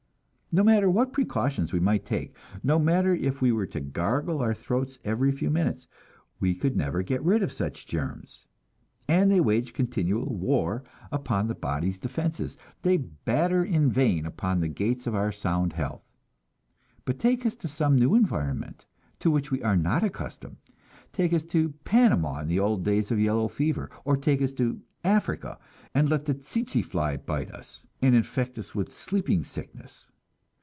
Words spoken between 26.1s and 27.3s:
the tsetse fly